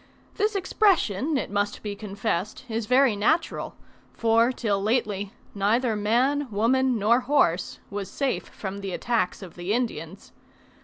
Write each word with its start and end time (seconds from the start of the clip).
This 0.37 0.55
expression, 0.55 1.37
it 1.37 1.51
must 1.51 1.83
be 1.83 1.95
confessed, 1.95 2.65
is 2.67 2.87
very 2.87 3.15
natural, 3.15 3.75
for 4.13 4.51
till 4.51 4.81
lately, 4.81 5.31
neither 5.53 5.95
man, 5.95 6.47
woman 6.49 6.97
nor 6.97 7.19
horse, 7.19 7.77
was 7.91 8.09
safe 8.09 8.47
from 8.47 8.79
the 8.79 8.93
attacks 8.93 9.43
of 9.43 9.53
the 9.53 9.73
Indians. 9.73 10.31